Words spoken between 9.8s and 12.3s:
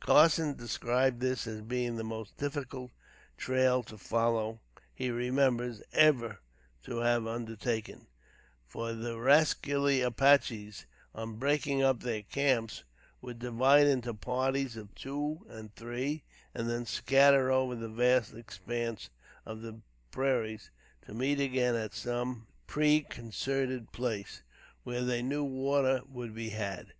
Apaches, on breaking up their